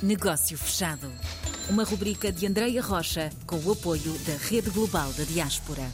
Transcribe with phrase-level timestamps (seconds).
[0.00, 1.10] Negócio Fechado.
[1.68, 5.90] Uma rubrica de Andreia Rocha com o apoio da Rede Global da Diaspora.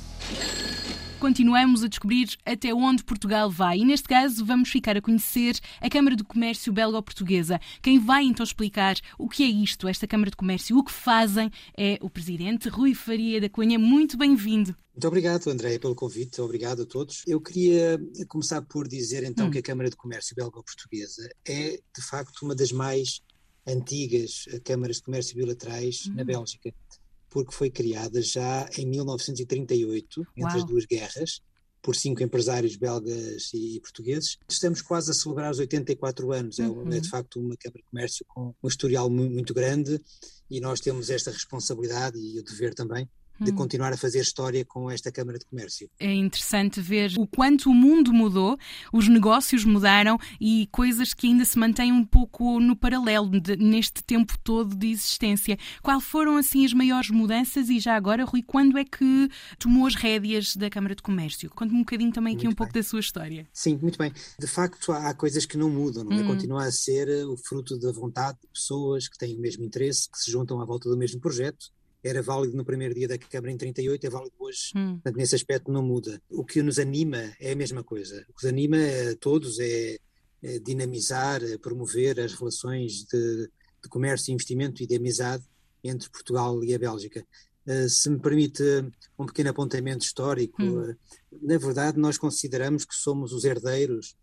[1.18, 5.88] Continuamos a descobrir até onde Portugal vai e, neste caso, vamos ficar a conhecer a
[5.88, 7.58] Câmara de Comércio Belgo-Portuguesa.
[7.80, 11.50] Quem vai então explicar o que é isto, esta Câmara de Comércio, o que fazem,
[11.74, 13.78] é o Presidente Rui Faria da Cunha.
[13.78, 14.76] Muito bem-vindo.
[14.92, 16.42] Muito obrigado, André, pelo convite.
[16.42, 17.22] Obrigado a todos.
[17.26, 17.98] Eu queria
[18.28, 19.50] começar por dizer então hum.
[19.50, 23.22] que a Câmara de Comércio Belgo-Portuguesa é, de facto, uma das mais
[23.66, 26.14] antigas câmaras de comércio bilaterais uhum.
[26.14, 26.72] na Bélgica,
[27.30, 30.56] porque foi criada já em 1938, entre Uau.
[30.56, 31.40] as duas guerras,
[31.82, 34.38] por cinco empresários belgas e portugueses.
[34.48, 36.58] Estamos quase a celebrar os 84 anos.
[36.58, 36.90] É uhum.
[36.90, 40.00] É, de facto uma Câmara de Comércio com um historial muito grande
[40.50, 43.08] e nós temos esta responsabilidade e o dever também
[43.40, 43.54] de hum.
[43.54, 45.90] continuar a fazer história com esta Câmara de Comércio.
[45.98, 48.58] É interessante ver o quanto o mundo mudou,
[48.92, 54.02] os negócios mudaram e coisas que ainda se mantêm um pouco no paralelo de, neste
[54.02, 55.58] tempo todo de existência.
[55.82, 59.94] Qual foram assim as maiores mudanças e já agora, Rui, quando é que tomou as
[59.94, 61.50] rédeas da Câmara de Comércio?
[61.50, 63.46] Conte-me um bocadinho também aqui muito um pouco da sua história.
[63.52, 64.12] Sim, muito bem.
[64.38, 66.20] De facto, há coisas que não mudam, não é?
[66.22, 66.26] Hum.
[66.26, 70.18] Continua a ser o fruto da vontade de pessoas que têm o mesmo interesse, que
[70.18, 71.72] se juntam à volta do mesmo projeto
[72.04, 74.72] era válido no primeiro dia da Câmara em 38, é válido hoje.
[74.76, 74.94] Hum.
[74.94, 76.20] Portanto, nesse aspecto não muda.
[76.30, 78.24] O que nos anima é a mesma coisa.
[78.28, 79.98] O que nos anima a todos é,
[80.42, 83.48] é dinamizar, é promover as relações de,
[83.82, 85.42] de, comércio, investimento e de amizade
[85.82, 87.26] entre Portugal e a Bélgica.
[87.66, 88.62] Uh, se me permite
[89.18, 90.90] um pequeno apontamento histórico, hum.
[90.90, 90.96] uh,
[91.40, 94.14] na verdade nós consideramos que somos os herdeiros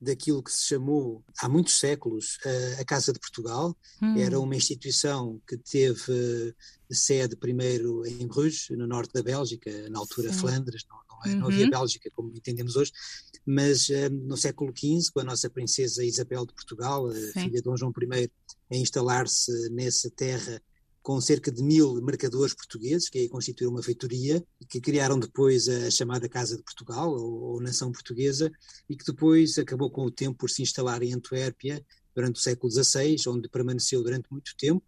[0.00, 2.38] daquilo que se chamou há muitos séculos
[2.78, 3.76] a Casa de Portugal.
[4.00, 4.16] Hum.
[4.16, 6.54] Era uma instituição que teve
[6.90, 10.38] sede primeiro em Bruges, no norte da Bélgica, na altura Sim.
[10.38, 11.40] Flandres, não, não, uhum.
[11.40, 11.70] não, havia uhum.
[11.70, 12.92] Bélgica como entendemos hoje,
[13.44, 17.76] mas um, no século XV, com a nossa princesa Isabel de Portugal, filha de Dom
[17.76, 18.30] João I,
[18.70, 20.62] a instalar-se nessa terra
[21.08, 25.90] com cerca de mil mercadores portugueses, que aí constituíram uma feitoria, que criaram depois a
[25.90, 28.52] chamada Casa de Portugal, ou, ou, Nação Portuguesa,
[28.90, 31.82] e que depois acabou com o tempo por se instalar em Antuérpia
[32.14, 34.84] durante o século XVI, onde permaneceu durante muito tempo.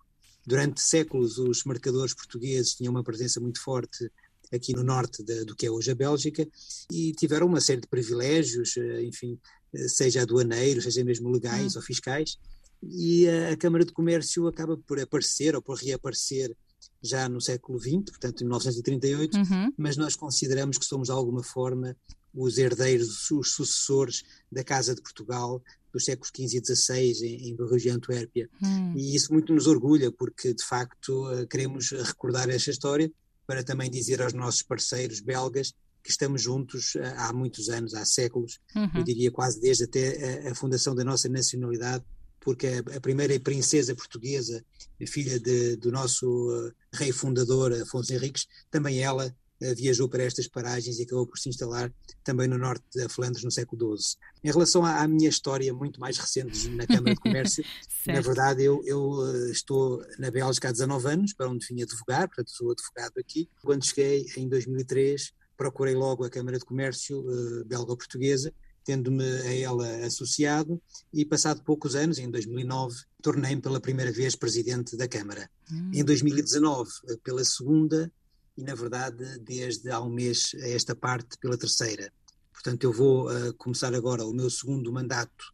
[0.46, 4.12] Durante séculos, os mercadores portugueses tinham uma presença muito forte
[4.52, 6.46] aqui no norte de, do que é hoje a Bélgica,
[6.92, 9.40] e tiveram uma série de privilégios, eh, enfim,
[9.72, 11.78] eh, seja aduaneiros, seja mesmo legais hum.
[11.78, 12.36] ou fiscais,
[12.82, 16.56] e a, Câmara de Comércio acaba por aparecer ou por reaparecer
[17.02, 19.72] já no século XX, portanto em 1938, uhum.
[19.76, 21.96] mas nós consideramos que somos de alguma forma
[22.34, 27.56] os herdeiros, os sucessores da Casa de Portugal dos séculos XV e XVI em, em
[27.56, 28.48] Bruges e Antuérpia.
[28.62, 28.94] Uhum.
[28.96, 33.10] E isso muito nos orgulha, porque de facto eh, queremos recordar esta história
[33.46, 38.04] para também dizer aos nossos parceiros belgas que estamos juntos eh, há muitos anos, há
[38.04, 38.90] séculos, uhum.
[38.94, 42.04] eu diria quase desde até a, a fundação da nossa nacionalidade,
[42.40, 44.64] porque a, primeira princesa portuguesa,
[45.06, 50.48] filha de, do nosso uh, rei fundador Afonso Henriques, também ela uh, viajou para estas
[50.48, 51.92] paragens e acabou por se instalar
[52.24, 54.16] também no norte da Flandres no século XII.
[54.42, 57.62] Em relação à, à minha história muito mais recente na Câmara de Comércio,
[58.06, 62.26] na verdade eu, eu uh, estou na Bélgica há 19 anos, para onde vim advogar,
[62.26, 63.48] portanto sou advogado aqui.
[63.62, 67.22] Quando cheguei em 2003, procurei logo a Câmara de Comércio
[67.66, 68.50] belga-portuguesa
[68.84, 70.80] tendo-me a ela associado
[71.12, 75.50] e passado poucos anos, em 2009, tornei-me pela primeira vez presidente da Câmara.
[75.70, 75.90] Hum.
[75.92, 76.90] Em 2019,
[77.22, 78.10] pela segunda
[78.56, 82.12] e, na verdade, desde há um mês a esta parte, pela terceira.
[82.52, 85.44] Portanto, eu vou uh, começar agora o meu segundo mandato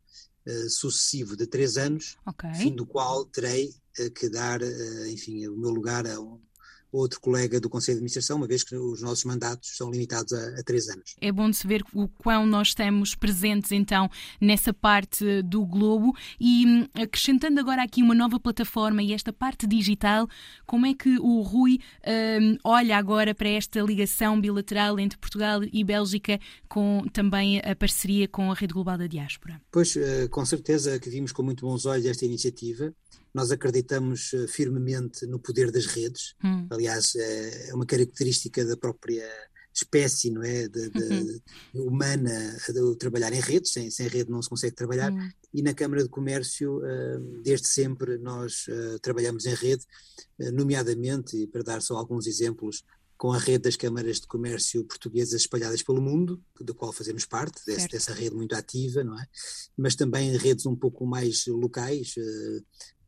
[0.47, 2.53] uh, sucessivo de três anos, okay.
[2.55, 4.61] fim do qual terei uh, que dar,
[5.09, 6.41] enfim, o meu lugar a um
[6.97, 10.61] outro colega do Conselho de Administração, uma vez que os nossos mandatos são limitados a,
[10.61, 11.15] a três anos.
[11.21, 16.15] É bom de se ver o quão nós estamos presentes então nessa parte do globo
[16.41, 20.29] e hum, acrescentando agora aqui uma nova plataforma e esta parte digital,
[20.67, 21.79] como é que o Rui
[22.41, 28.29] um, olha agora para esta ligação bilateral entre Portugal e Bélgica com também a parceria
[28.29, 29.61] com a Rede Global da Diáspora?
[29.71, 32.93] Pois, eh, com certeza que vimos com muito bons olhos esta iniciativa
[33.33, 36.35] nós acreditamos eh, firmemente no poder das redes.
[36.43, 36.67] Hum.
[36.71, 39.29] Aliás, é uma característica da própria
[39.75, 41.43] espécie, não é, de, de,
[41.75, 41.89] uhum.
[41.89, 43.73] humana, de trabalhar em redes.
[43.73, 45.13] Sem, sem rede não se consegue trabalhar.
[45.13, 45.31] Hum.
[45.53, 49.85] E na Câmara de Comércio, eh, desde sempre, nós eh, trabalhamos em rede,
[50.53, 52.85] nomeadamente, e para dar só alguns exemplos,
[53.17, 57.65] com a rede das câmaras de comércio portuguesas espalhadas pelo mundo, do qual fazemos parte,
[57.65, 59.27] desse, dessa rede muito ativa, não é?
[59.77, 62.15] Mas também redes um pouco mais locais,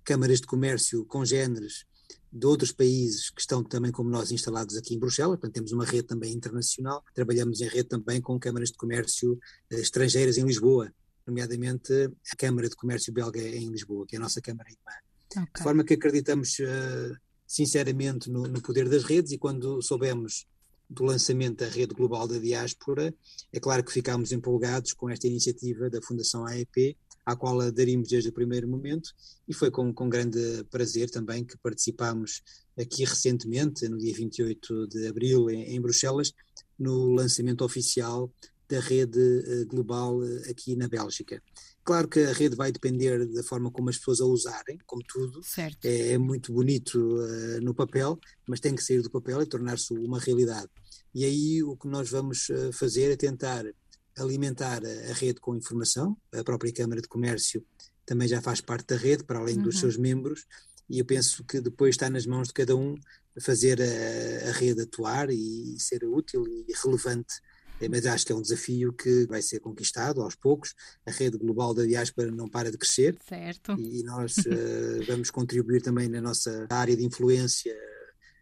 [0.08, 1.84] câmaras de comércio congêneres
[2.32, 5.84] de outros países que estão também como nós instalados aqui em Bruxelas, portanto temos uma
[5.84, 9.38] rede também internacional, trabalhamos em rede também com câmaras de comércio
[9.70, 10.90] eh, estrangeiras em Lisboa,
[11.26, 11.93] nomeadamente
[12.32, 14.93] a Câmara de Comércio Belga em Lisboa, que é a nossa Câmara irmã.
[15.31, 15.52] Okay.
[15.55, 17.14] De forma que acreditamos uh,
[17.46, 20.46] sinceramente no, no, poder das redes e quando soubemos
[20.88, 23.14] do lançamento da rede global da diáspora,
[23.52, 26.96] é claro que ficámos empolgados com esta iniciativa da Fundação AEP,
[27.28, 29.10] à qual aderimos desde o primeiro momento
[29.46, 32.42] e foi com, com grande prazer também que participámos
[32.78, 36.32] aqui recentemente, no dia 28 de abril, em, em Bruxelas,
[36.78, 38.32] no lançamento oficial
[38.66, 41.42] da rede uh, global uh, aqui na Bélgica.
[41.84, 45.42] Claro que a rede vai depender da forma como as pessoas a usarem, como tudo.
[45.42, 45.84] Certo.
[45.84, 49.92] É, é muito bonito uh, no papel, mas tem que sair do papel e tornar-se
[49.92, 50.70] uma realidade.
[51.14, 53.64] E aí o que nós vamos fazer é tentar
[54.19, 56.17] alimentar a, a, rede com informação.
[56.32, 57.65] A própria Câmara de Comércio
[58.05, 59.65] também já faz parte da rede, para além uhum.
[59.65, 60.47] dos seus membros,
[60.88, 62.94] e eu penso que depois está nas mãos de cada um
[63.41, 67.35] fazer a, a rede atuar e, e ser útil e relevante
[67.81, 70.75] é, mas acho que é um desafio que vai ser conquistado aos poucos.
[71.06, 73.17] A rede global da diáspora não para de crescer.
[73.29, 73.79] Certo.
[73.79, 77.76] E nós uh, vamos contribuir também na nossa área de influência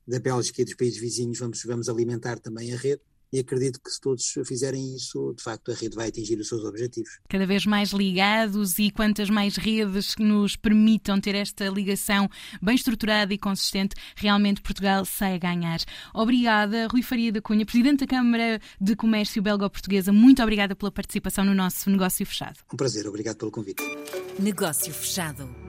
[0.06, 3.02] da Bélgica e dos países vizinhos, vamos, vamos alimentar também a rede
[3.32, 6.64] e acredito que se todos fizerem isso, de facto a rede vai atingir os seus
[6.64, 7.18] objetivos.
[7.28, 12.28] Cada vez mais ligados e quantas mais redes que nos permitam ter esta ligação
[12.62, 15.78] bem estruturada e consistente, realmente Portugal sai a ganhar.
[16.14, 21.44] Obrigada, Rui Faria da Cunha, Presidente da Câmara de Comércio Belga-Portuguesa, muito obrigada pela participação
[21.44, 22.58] no nosso Negócio Fechado.
[22.72, 23.82] Um prazer, obrigado pelo convite.
[24.38, 25.65] Negócio Fechado.